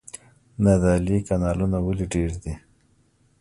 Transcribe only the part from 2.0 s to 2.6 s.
ډیر دي؟